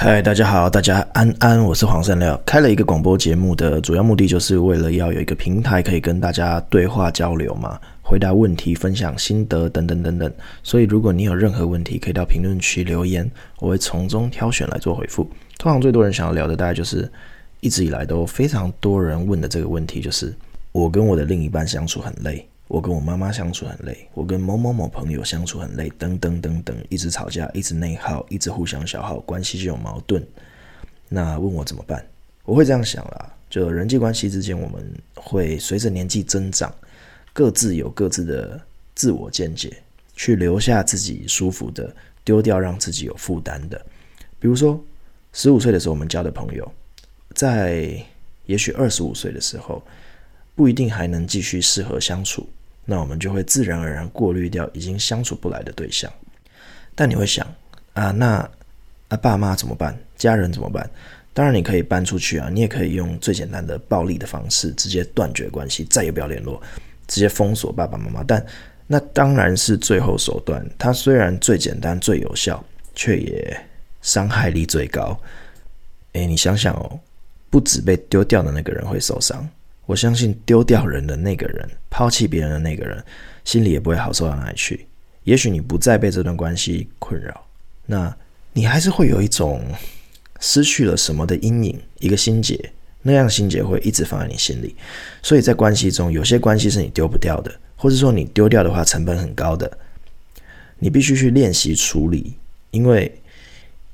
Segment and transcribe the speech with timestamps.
[0.00, 2.40] 嗨，大家好，大家安安，我是黄善料。
[2.46, 10.32] 开了一个广播节目的主要目的，就是为了要有一个平台可以跟大家对话交流嘛，回答问题、分享心得等等等等。
[10.62, 15.28] 所以，如果你有任何问题，可以到评论区留言，我会从中挑选来做回复。
[15.58, 17.10] 通常最多人想要聊的，大概就是
[17.58, 20.32] 一直以来都非常多人问的这个问题，就是
[20.70, 22.46] 我跟我的另一半相处很累。
[22.68, 30.22] 我跟我妈妈相处很累，我跟某某某朋友相处很累，等等等等，一直吵架，一直内耗，一直互相消耗，关系就有矛盾。
[31.08, 32.06] 那问我怎么办？
[32.44, 36.70] 我会这样想啦，就人际关系之间，我们会随着年纪增长，
[37.32, 38.60] 各自有各自的
[38.94, 39.82] 自我见解，
[40.14, 41.90] 去留下自己舒服的，
[42.22, 43.80] 丢掉让自己有负担的。
[44.38, 44.78] 比如说，
[45.32, 46.70] 十五岁的时候我们交的朋友，
[47.34, 47.98] 在
[48.44, 49.82] 也许二十五岁的时候，
[50.54, 52.46] 不一定还能继续适合相处。
[52.90, 56.10] 那我们就会自然而然过滤掉已经相处不来的对象，
[56.94, 57.46] 但你会想
[57.92, 58.50] 啊，那
[59.08, 59.94] 啊爸妈怎么办？
[60.16, 60.88] 家人怎么办？
[61.34, 66.60] 当然你可以搬出去啊，你也可以用最简单的暴力的方式直接断绝关系，再也不要联络，
[67.06, 68.24] 直接封锁爸爸妈妈。
[68.24, 68.42] 但
[68.86, 73.66] 那当然是最后手段，它虽然最简单最有效，却也
[74.00, 75.14] 伤害力最高。
[76.14, 76.98] 诶，你想想哦，
[77.50, 79.46] 不止被丢掉的那个人会受伤。
[79.88, 83.02] 我相信丢掉人的那个人，抛弃别人的那个人，
[83.42, 84.86] 心里也不会好受到哪里去。
[85.24, 87.42] 也许你不再被这段关系困扰，
[87.86, 88.14] 那
[88.52, 89.62] 你还是会有一种
[90.40, 94.76] 失去了什么的阴影，一个心结，那样心结会一直放在你心里。
[95.22, 99.78] 所以在关系中，有些关系是你丢不掉的，或者说你丢掉的话成本很高的，
[100.78, 102.34] 你必须去练习处理。
[102.72, 103.10] 因为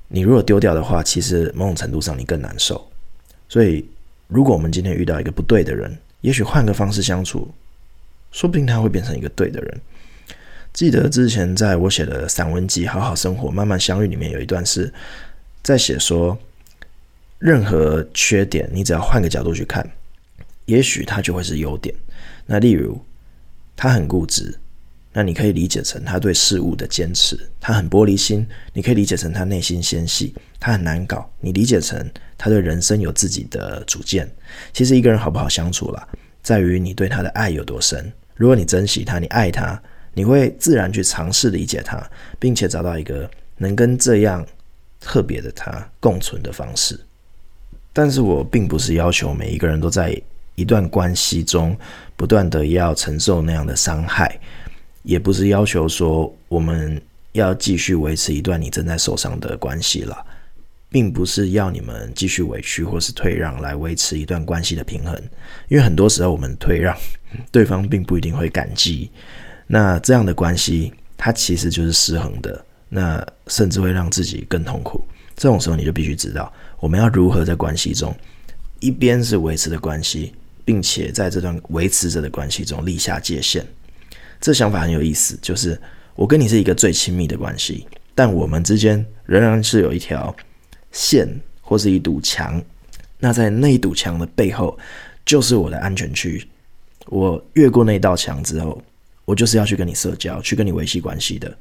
[0.08, 2.84] 你如果丢掉的话，其实某种程度上你更难受。
[3.48, 3.86] 所以。
[4.34, 7.48] 如果我们今天遇到一个不对的人，也许换个方式相处，
[8.32, 9.80] 说不定他会变成一个对的人。
[10.72, 14.92] 记得之前在我写的散文集《好好生活，慢慢相遇》里面有一段是
[15.62, 16.36] 在写说，
[17.38, 19.88] 任何缺点你只要换个角度去看，
[20.64, 21.94] 也许它就会是优点。
[22.44, 23.00] 那例如
[23.76, 24.58] 他很固执。
[25.16, 31.30] 那你可以理解成他对事物的坚持，他很玻璃心；你可以理解成他内心纤细，他很难搞。
[31.38, 32.04] 你理解成
[32.36, 34.30] 他对人生有自己的主见。
[34.72, 36.08] 其实一个人好不好相处啦，
[36.42, 38.12] 在于你对他的爱有多深。
[38.34, 39.80] 如果你珍惜他，你爱他，
[40.12, 42.02] 你会自然去尝试理解他，
[42.38, 44.44] 并且找到一个能跟这样
[45.00, 46.98] 特别的他共存的方式。
[47.92, 50.20] 但是我并不是要求每一个人都在
[50.56, 51.76] 一段关系中
[52.16, 54.38] 不断的要承受那样的伤害。
[55.04, 57.00] 也不是要求说我们
[57.32, 60.16] 要继续维持一段你正在受伤的关系了，
[60.94, 65.12] 并不是要你们继续委屈或是退让来维持一段关系的平衡，
[65.66, 66.96] 因为很多时候我们退让，
[67.50, 69.10] 对方并不一定会感激。
[69.66, 75.04] 那这样的关系，它其实就是失衡的，那甚至会让自己更痛苦。
[75.34, 78.16] 这种时候，你就必须知道我们要如何在关系中，
[78.78, 80.32] 一边是维持的关系，
[80.64, 83.66] 并且在这段维持着的关系中立下界限。
[84.40, 85.76] 这想法很有意思，就是
[86.14, 87.84] 我跟你是一个最亲密的关系，
[88.14, 90.32] 但我们之间仍然是有一条
[90.94, 91.28] 线
[91.60, 92.62] 或是一堵墙。
[93.18, 94.78] 那在那一堵墙的背后，
[95.26, 96.42] 就是我的安全区。
[97.06, 98.82] 我越过那道墙之后，
[99.26, 101.54] 我就是要去跟你社交，去跟你维系关系的。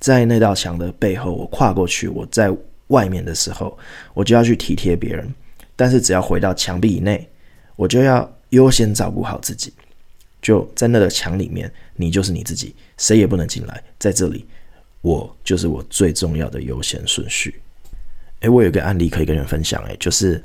[0.00, 2.50] 在那道墙的背后，我跨过去，我在
[2.88, 3.78] 外面的时候，
[4.14, 5.32] 我就要去体贴别人。
[5.76, 7.28] 但是只要回到墙壁以内，
[7.76, 9.72] 我就要优先照顾好自己。
[10.42, 13.82] 就在那个墙里面，你就是你自己，谁也不能进来。
[13.98, 14.46] 在这里，
[15.02, 17.60] 我就是我最重要的优先顺序。
[18.40, 20.42] 诶，我有一个案例可以跟你们分享，诶，就是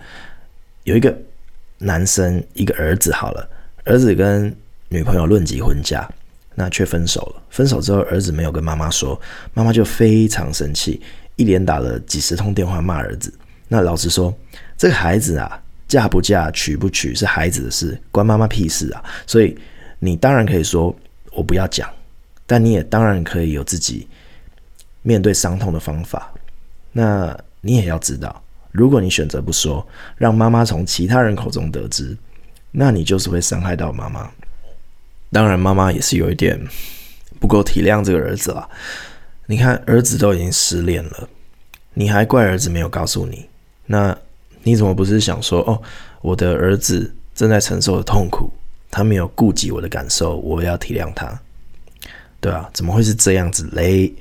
[0.84, 1.16] 有一个
[1.78, 3.50] 男生，一个儿子，好了，
[3.84, 4.56] 儿子跟
[4.90, 6.10] 女朋友论及婚嫁，
[6.54, 7.44] 那却分手了。
[7.50, 9.20] 分手之后，儿子没有跟妈妈说，
[9.54, 11.02] 妈妈就非常生气，
[11.36, 13.34] 一连打了几十通电话骂儿子。
[13.68, 14.34] 那老实说，
[14.78, 19.04] 这个孩子啊，嫁不嫁，娶不娶，是孩子的事，关妈妈屁事啊。
[19.28, 19.58] 所以。
[19.98, 20.94] 你当然可以说
[21.32, 21.90] 我不要讲，
[22.46, 24.08] 但你也当然可以有自己
[25.02, 26.32] 面对伤痛的方法。
[26.92, 27.36] 那
[27.66, 29.84] 你也要知道，如果你选择不说，
[30.18, 32.16] 让妈妈从其他人口中得知，
[32.70, 34.30] 那你就是会伤害到妈妈。
[35.32, 36.62] 当然，妈妈也是有一点
[37.40, 38.70] 不够体谅这个儿子了。
[39.48, 41.28] 你看，儿子都已经失恋了，
[41.96, 43.50] 你还怪儿子没有告诉你？
[43.88, 44.16] 那
[44.62, 45.82] 你怎么不是想说，哦，
[46.22, 48.54] 我的儿子正在承受的痛苦？
[48.92, 51.42] 他没有顾及我的感受，我要体谅他，
[52.40, 54.14] 对啊，怎么会是这样子嘞？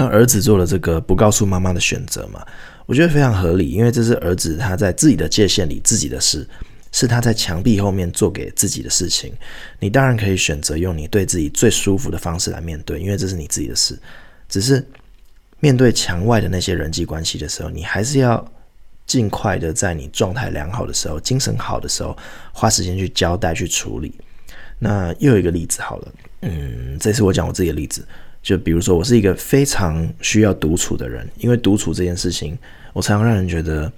[0.00, 2.42] 那儿子做了这个不告诉妈妈的选择嘛？
[2.86, 6.46] 我觉得非常合理，因为这是儿子他在自己的界限里自己的事，
[6.90, 9.32] 是他在墙壁后面做给自己的事情。
[9.78, 13.98] 你当然可以选择用你对自己最舒服的方式来面对，因为这是你自己的事。
[14.48, 14.82] 只是
[15.60, 18.42] 面对墙外的那些人际关系的时候，你还是要
[19.06, 22.16] 尽快的在你状态良好的时候、精神好的时候，
[22.52, 24.14] 花时间去交代、去处理。
[24.78, 28.02] 那又有一个例子好了，嗯，这次我讲我自己的例子，
[28.42, 32.58] 就比如说我是一个非常需要独处的人，因为独处这件事情，
[32.92, 33.90] 我常常让人觉得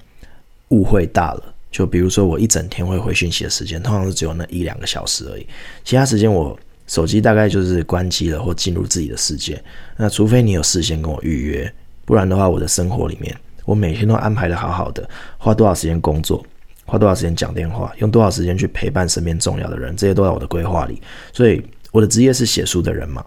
[0.68, 1.54] 误会大了。
[1.70, 5.46] 就比如说我一整天会回讯息的时间，通常是只有那一两个小时而已，
[5.84, 9.62] 其他时间我手机大概就是关机了或进入自己的世界。
[9.96, 11.72] 那除非你有事先跟我预约，
[12.04, 13.34] 不然的话，我的生活里面
[13.64, 16.44] 我每天都安排得好好的，花多少时间工作。
[16.84, 21.00] 花多少时间讲电话，用多少时间去陪伴身边重要的人，这些都在我的规划里。
[21.32, 21.62] 所以
[21.92, 23.24] 我的职业是写书的人嘛。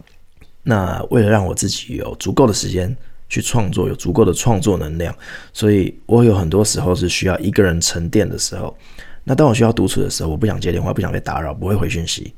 [0.65, 2.93] 那为了让我自己有足够的时间
[3.29, 5.15] 去创作，有足够的创作能量，
[5.53, 8.75] 所以我有很多时候是需要一个人沉淀的时候。
[9.23, 12.33] 那当我需要独处的时候，我不想接电话，不想被打扰，不会回讯息，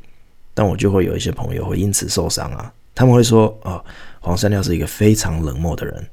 [0.54, 2.72] 但我就会有一些朋友会因此受伤啊。
[2.94, 3.84] 他们会说：“哦，
[4.20, 6.08] 黄山料是一个非常冷漠的人，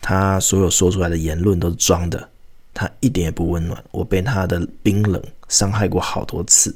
[0.00, 2.28] 他所有说出来的言论都是装的。”
[2.76, 6.74] 他一点也不温暖，我被他的冰冷伤害过好多次。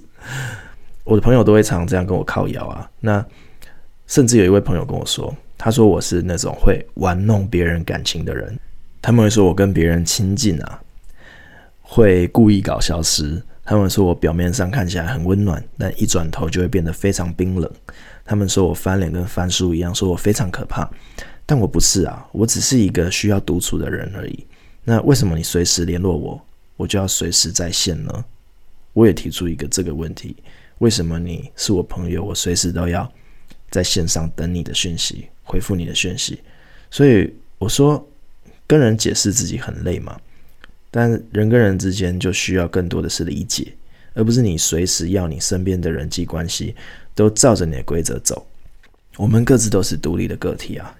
[1.02, 2.88] 我的朋友都会常常这样跟我靠腰啊。
[3.00, 3.24] 那
[4.08, 8.58] 甚至有一位朋友跟我说，他说我是那种会玩弄别人感情的人。
[9.00, 10.80] 他们会说我跟别人亲近啊，
[11.82, 13.40] 会故意搞消失。
[13.64, 17.70] 他们说我表面上看起来很温暖，但一转头就会变得非常冰冷。
[18.24, 20.90] 他们说我翻脸跟翻书一样，说我非常可怕。
[21.44, 24.46] 但我不是啊，我只是一个需要独处的人而已。
[24.84, 26.40] 那为什么你随时联络我，
[26.76, 28.24] 我就要随时在线呢？
[28.94, 30.34] 我也提出一个这个问题：
[30.78, 33.10] 为什么你是我朋友，我随时都要
[33.70, 36.40] 在线上等你的讯息，回复你的讯息？
[36.90, 38.06] 所以我说，
[38.66, 40.18] 跟人解释自己很累嘛，
[40.90, 43.72] 但人跟人之间就需要更多的是理解，
[44.14, 46.74] 而不是你随时要你身边的人际关系
[47.14, 48.46] 都照着你的规则走。
[49.16, 50.94] 我们各自都是独立的个体啊。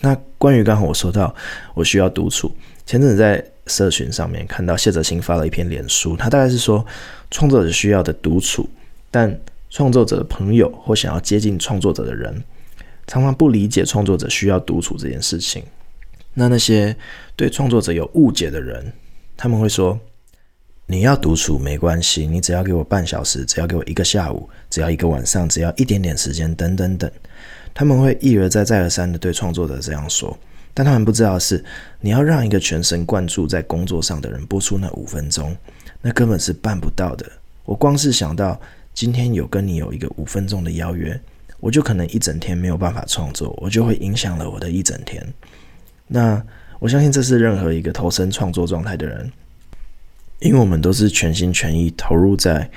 [0.00, 1.34] 那关于刚刚我说到，
[1.74, 2.54] 我需要独处。
[2.86, 6.84] 前阵子在社群上面看到谢哲新发了一篇脸书，他大概是说，
[7.30, 8.68] 创作者需要的独处，
[9.10, 9.38] 但
[9.70, 12.42] 创作者的朋友或想要接近创作者的人，
[13.06, 15.62] 常常不理解创作者需要独处这件事情。
[16.34, 16.94] 那那些
[17.34, 18.92] 对创作者有误解的人，
[19.36, 19.98] 他们会说，
[20.86, 27.10] 你要独处没关系，你只要给我半小时，只要给我一个下午，只要一个晚上，只要一点点时间，等等等。
[27.72, 30.36] 他们会一而再再而三的对创作者这样说。
[30.72, 31.64] 但他们不知道的是，
[32.00, 35.56] 你要让一个全神贯注在工作上的人播出那五分钟，
[36.00, 37.26] 那根本是办不到的。
[37.64, 38.60] 我光是想到
[39.00, 41.18] 今天有跟你有一个五分钟的邀约，
[41.58, 45.26] 我就可能一整天没有办法创作，我就会影响了我的一整天。
[46.06, 46.44] 那
[46.78, 49.32] 我相信这是任何一个投身创作状态的人，
[50.40, 52.70] 因为我们都是全心全意投入在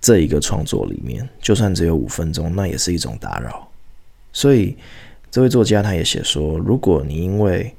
[0.00, 3.70] 这一个创作里面，就算只有五分钟，那也是一种打扰。
[4.32, 4.74] 所以。
[5.30, 7.70] 这位作家他也写说，如果你因为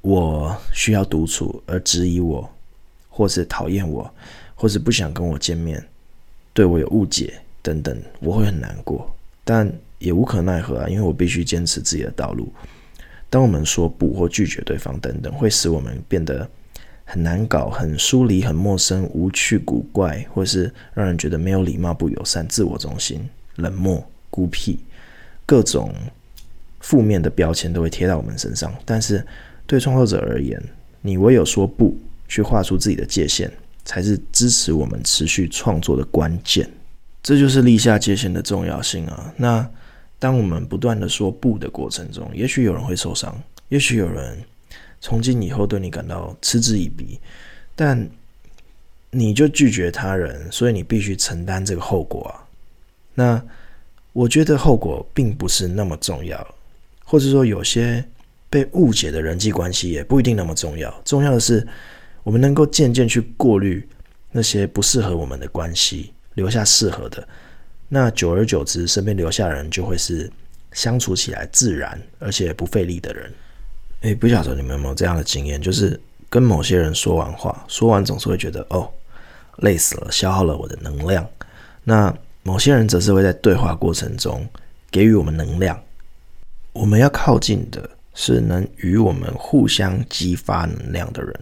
[0.00, 2.50] 我需要独处而质疑我，
[3.08, 4.12] 或是讨厌我，
[4.56, 5.80] 或是不想跟我见面，
[6.58, 9.08] 对我有误解等等，我会很难过，
[9.44, 12.52] 但也无可奈何啊，因为我必须坚持自己的道路。
[13.30, 16.50] 当我们说不或拒绝对方等等，会使我们变得
[17.04, 23.20] 很难搞、很疏离、很陌生、无趣、古怪，或是让人觉得没有礼貌、不友善、自我中心、
[23.54, 24.80] 冷漠、孤僻，
[25.46, 25.94] 各种。
[26.80, 29.24] 负面的标签都会贴到我们身上，但是
[29.64, 30.60] 对创作者而言，
[31.02, 31.96] 你唯有说不，
[32.26, 33.48] 去画出自己的界限，
[33.88, 36.68] 才是支持我们持续创作的关键。
[37.22, 39.32] 这就是立下界限的重要性啊！
[39.38, 39.66] 那
[40.18, 43.34] 当我们不断的说不的过程中，也许有人会受伤，
[43.70, 44.38] 也许有人
[45.00, 47.18] 从今以后对你感到嗤之以鼻，
[47.74, 48.06] 但
[49.10, 52.44] 你就拒绝他人，所以你必须承担这个后果啊！
[53.14, 53.42] 那
[54.12, 56.54] 我觉得后果并不是那么重要。
[57.04, 58.04] 或者说，有些
[58.50, 60.94] 被误解的人际关系也不一定那么重要。
[61.06, 61.66] 重要的是，
[62.28, 63.88] 我们能够渐渐去过滤
[64.30, 67.26] 那些不适合我们的关系，留下适合的。
[67.88, 70.30] 那久而久之，身边留下的人就会是
[70.72, 73.32] 相处起来自然而且不费力的人。
[74.02, 75.58] 诶，不晓得你们有没有这样的经验？
[75.58, 78.92] 就是跟某些人说完话，说完总是会觉得哦，
[79.60, 81.26] 累死了，消耗了我的能量。
[81.82, 84.46] 那某些人则是会在对话过程中
[84.90, 85.82] 给予我们能量。
[86.74, 91.34] 我们要靠近的是能与我们互相激发能量的人，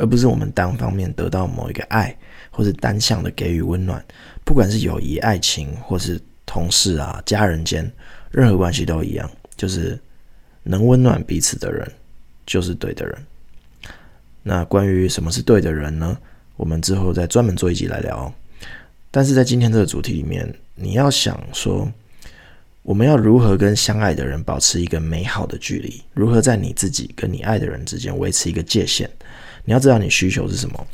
[0.00, 2.16] 而不是我们单方面得到某一个爱，
[2.50, 4.04] 或是单向的给予温暖。
[4.44, 7.88] 不管是友谊、爱情，或是同事啊、家人间，
[8.30, 9.98] 任何关系都一样，就是
[10.62, 11.86] 能温暖彼此的人，
[12.46, 13.16] 就是对的人。
[14.42, 16.16] 那关于什么是对的人呢？
[16.56, 18.32] 我们之后再专门做一集来聊。
[19.10, 21.88] 但是在今天这个主题里面，你要想说。
[22.82, 26.02] 我们要如何跟相爱的人保持一个美好的距离？
[26.14, 29.08] 如何在你自己跟你爱的人之间维持一个界限？
[29.70, 30.86] 你要知道你需求是什么，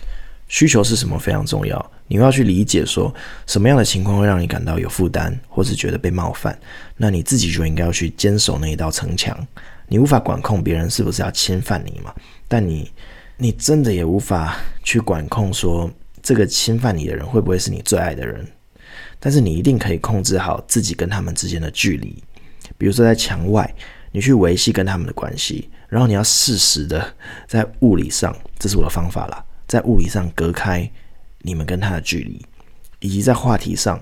[0.49, 1.93] 需求是什么非常重要。
[2.09, 3.11] 你要去理解说
[3.47, 6.59] 什么样的情况会让你感到有负担，或是觉得被冒犯，
[6.95, 9.35] 那你自己就应该要去坚守那一道城墙。
[9.89, 12.15] 你无法管控别人是不是要侵犯你嘛？
[12.47, 12.93] 但你，
[13.39, 15.91] 你真的也无法去管控说
[16.23, 18.47] 这个侵犯你的人会不会是你最爱的人。
[19.19, 22.23] 但是你一定可以控制好自己跟他们之间的距离，
[22.77, 23.75] 比如说在墙外，
[24.13, 27.15] 你去维系跟他们的关系，然后你要适时的
[27.49, 30.87] 在物理上，这是我的方法啦，在物理上隔开
[31.39, 32.45] 你们跟他的距离，
[33.01, 33.99] 以及在话题上，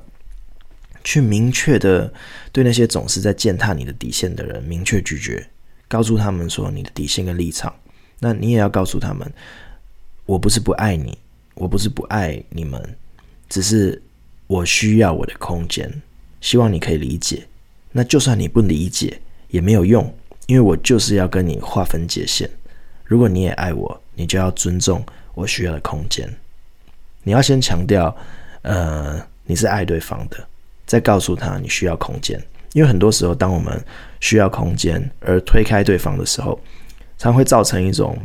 [1.04, 2.12] 去明确的
[2.50, 5.48] 对那些总是在践踏你的底线的人明确拒绝，
[5.86, 7.72] 告诉他们说你的底线跟立场，
[8.18, 9.32] 那你也要告诉他们，
[10.26, 11.16] 我不是不爱你，
[11.54, 12.96] 我不是不爱你们，
[13.48, 14.02] 只是。
[14.46, 15.90] 我需要我的空间，
[16.42, 17.48] 希望你可以理解。
[17.92, 20.14] 那就算你不理解也没有用，
[20.46, 22.48] 因为我就是要跟你划分界限。
[23.04, 26.28] 如果你也爱我，你就要尊重我需要的空间。
[27.22, 28.14] 你要先强调，
[28.62, 30.46] 呃，你是爱对方的，
[30.86, 32.42] 再告诉他你需要空间。
[32.72, 33.82] 因为很多时候，当我们
[34.20, 36.60] 需要空间而推开对方的时候，
[37.16, 38.18] 常会造成一种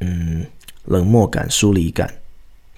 [0.00, 0.44] 嗯
[0.86, 2.12] 冷漠感、疏离感，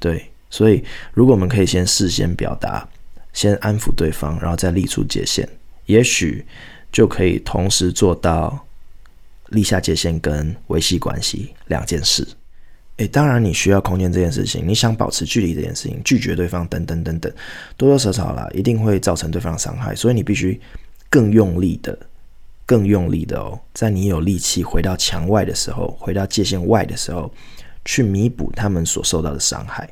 [0.00, 0.26] 对。
[0.50, 2.87] 所以，如果我们可以先事先表达，
[3.32, 5.49] 先安抚对方，然后再立出界限，
[5.87, 6.44] 也许
[6.92, 8.64] 就可以同时做到
[9.49, 12.25] 立下界限跟维系关系两件事。
[12.99, 17.32] 诶，当然你需要空间这件事情，你想保持距离这件事情，拒绝对方等等等等，
[17.76, 19.96] 多多少少啦，一定会造成对方的伤害。
[19.96, 20.61] 所以你必须
[21.08, 21.99] 更用力的、
[22.66, 27.32] 更用力的哦，在你有力气回到墙外的时候，回到界限外的时候，
[27.87, 29.88] 去弥补他们所受到的伤害。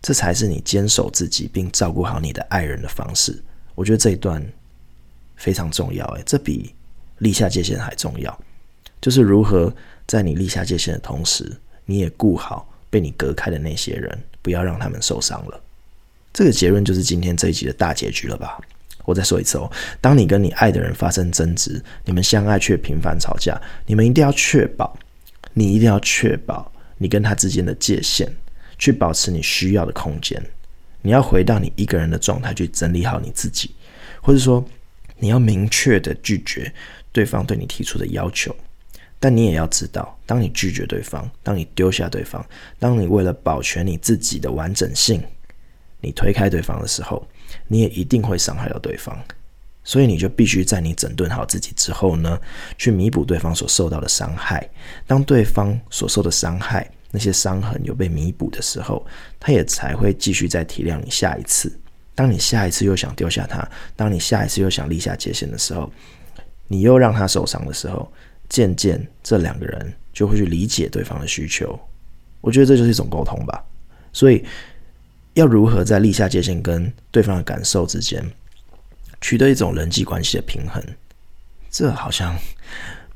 [0.00, 3.42] 这才是你坚守自己并照顾好你的爱人的方式。
[3.74, 4.44] 我觉得这一段
[5.36, 6.74] 非常重要，诶，这比
[7.18, 8.38] 立下界限还重要。
[9.00, 9.74] 就是如何
[10.06, 11.50] 在你立下界限的同时，
[11.84, 15.60] 你也顾好被你隔开的那些人，不要让他们受伤了。
[16.32, 18.58] 这个结论就是今天这一集的大结局了吧？
[19.04, 24.96] 我再说一次哦，当你跟你爱的人发生争执，你们相爱却频繁吵架，你们一定要确保，
[25.52, 28.30] 你一定要确保你跟他之间的界限。
[28.76, 30.42] 去保持你需要的空间，
[31.00, 33.70] 你要回到你一个人的状态去整理好你自己，
[34.20, 34.62] 或者说
[35.18, 36.72] 你要明确的拒绝
[37.12, 38.54] 对方对你提出的要求，
[39.18, 42.44] 但你也要知道，当你拒绝对方，当你丢下对方，
[42.78, 45.22] 当你为了保全你自己的完整性，
[46.00, 47.26] 你推开对方的时候，
[47.68, 49.18] 你也一定会伤害到对方，
[49.82, 52.40] 所以你就必须在你整顿好自己之后呢，
[52.76, 54.68] 去弥补对方所受到的伤害，
[55.06, 56.90] 当对方所受的伤害。
[57.16, 59.06] 那些伤痕有被弥补的时候，
[59.38, 61.72] 他也才会继续再体谅你下一次。
[62.14, 65.90] 当你下一次又想丢下他，当你下一次又想立下界限的时候，
[66.68, 68.10] 你又让他受伤的时候，
[68.48, 71.78] 渐渐这两个人就会去理解对方的需求。
[72.40, 73.64] 我觉得这就是一种沟通吧。
[74.12, 74.44] 所以，
[75.32, 78.24] 要如何在立下界限跟对方的感受之间
[79.20, 80.80] 取得一种人际关系的平衡，
[81.70, 82.38] 这好像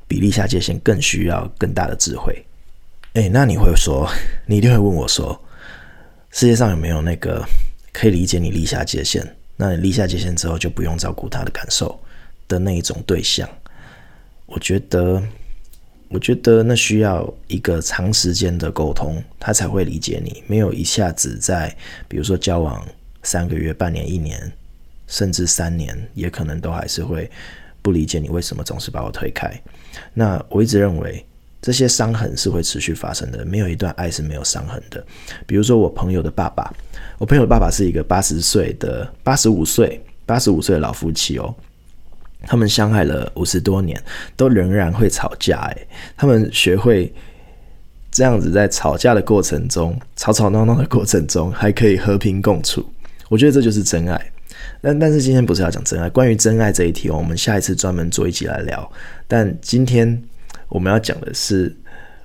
[0.09, 2.45] 比立下界限更需要更大的智慧。
[3.13, 4.11] 诶，那你会说，
[4.47, 5.41] 你一定会问我说，
[6.31, 7.45] 世界上有没有那个
[7.93, 9.27] 可以理解你立下界限，
[9.57, 11.99] 那你立下界限之后就不用照顾他的感受
[12.47, 13.49] 的那一种对象？
[14.47, 15.23] 我觉得，
[16.09, 20.43] 我觉得那需要一个长时间的沟通，他才会理解你。
[20.47, 21.75] 没有一下子在，
[22.07, 22.87] 比如说交往
[23.23, 24.53] 三个月、半年、一年，
[25.07, 27.31] 甚至三年，也可能都还是会
[27.83, 29.53] 不理解你为什么总是把我推开。
[30.15, 31.25] 那我一直认为。
[31.61, 35.05] 这些伤痕是会持续发生的，没有一段爱是没有伤痕的。
[35.45, 36.73] 比如说我朋友的爸爸，
[37.19, 41.55] 我朋友的爸爸是一个八十岁的八十五岁八十五岁的老夫妻哦，
[42.43, 44.01] 他们相爱了五十多年，
[44.37, 45.59] 都仍然会吵架。
[45.75, 47.13] 诶，他们学会
[48.11, 52.85] 这样子在吵架的过程中，吵吵闹闹的过程中，还可以和平共处。
[53.29, 54.33] 我觉得这就是真爱。
[54.81, 58.91] 但但是今天不是要讲真爱，关于真爱这一题，我们下一次专门做一集来聊。
[59.27, 60.23] 但今天。
[60.71, 61.75] 我们要讲的是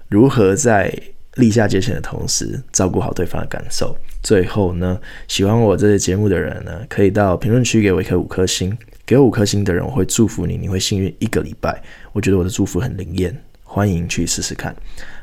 [0.09, 0.93] 如何在
[1.36, 3.96] 立下界限的同时照顾好对方的感受。
[4.22, 8.78] 最后呢，喜欢我这个节目的人呢，可以到评论区给我一颗五颗星。
[9.06, 11.82] 给我五颗星的人，我会祝福你，你会幸运一个礼拜。
[12.13, 14.75] 我觉得我的祝福很灵验，欢迎去试试看。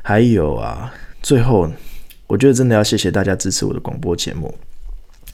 [0.03, 1.67] 还有啊，最后
[2.27, 4.53] 我觉得真的要谢谢大家支持我的广播节目。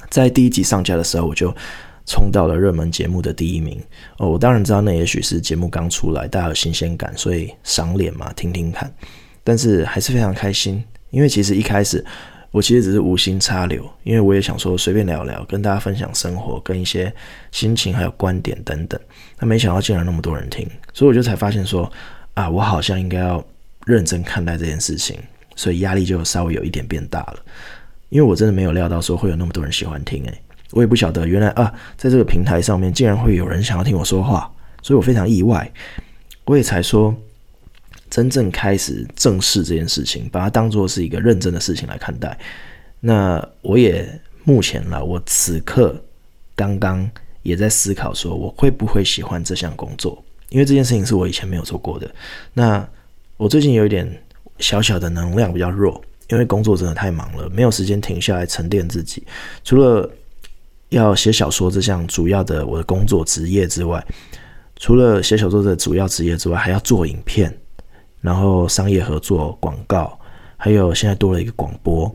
[0.09, 1.53] 在第一集上架的时候，我就。
[2.09, 3.77] 冲到了热门节目的第一名
[4.17, 4.29] 哦！
[4.29, 8.89] 我当然知道，那也许是节目刚出来，大家有新鲜感，所以赏脸嘛，听听看。
[9.47, 12.03] 但是还是非常开心，因为其实一开始
[12.51, 17.13] 我其实只是无心插柳，因为我也想说随便聊聊，跟大家分享生活，跟一些
[17.49, 18.99] 心情还有观点等等。
[19.39, 21.89] 那没想到竟然那么多人听，所以我就才发现说
[22.33, 23.41] 啊，我好像应该要
[23.85, 25.17] 认真看待这件事情，
[25.55, 27.39] 所以压力就稍微有一点变大了。
[28.09, 34.51] 因为我真的没有料到说会有那么多人喜欢听，诶，我也不晓得原来啊，在这个平台上面竟然会有人想要听我说话，
[34.81, 35.71] 所以我非常意外。
[36.43, 37.15] 我也才说。
[38.09, 42.37] 真正开始正视这件事情，把它当做是一个认真的事情来看待。
[42.99, 44.07] 那我也
[44.43, 45.95] 目前了，我此刻
[46.55, 47.09] 刚刚
[47.43, 50.23] 也在思考，说我会不会喜欢这项工作？
[50.49, 52.09] 因为这件事情是我以前没有做过的。
[52.53, 52.87] 那
[53.35, 54.09] 我最近有一点
[54.59, 59.21] 小小的能量比较弱，因为工作真的太忙了，没有时间停下来沉淀自己。
[59.63, 60.09] 除了
[60.89, 64.03] 要写小说这项主要的我的工作职业之外，
[64.77, 67.55] 除了写小说的主要职业之外，还要做影片。
[68.21, 70.19] 然后商业合作、广告，
[70.57, 72.13] 还有现在多了一个广播，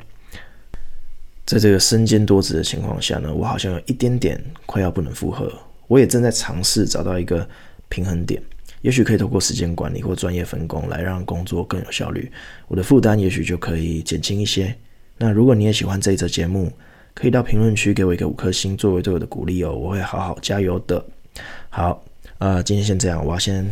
[1.47, 5.53] 在这个身兼多职的情况下呢，我好像有一点点快要不能负荷。
[5.89, 7.47] 我也正在尝试找到一个
[7.89, 8.43] 平衡点，
[8.81, 12.31] 也许可以透过时间管理或专业分工来让工作更有效率，
[12.67, 14.75] 我的负担也许就可以减轻一些。
[15.19, 16.73] 那如果你也喜欢这一则节目，
[17.15, 21.05] 可以到评论区给我一个五颗星作为对我的鼓励哦，我会好好加油的。
[21.69, 22.03] 好，
[22.39, 23.65] 呃，今天先这样，我要先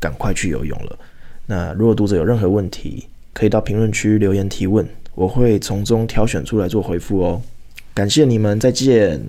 [0.00, 0.98] 赶快去游泳了。
[1.46, 7.42] 那如果读者有任何问题，可以到评论区留言提问，我会从中挑选出来做回复哦。
[7.94, 9.20] 感谢你们，再见。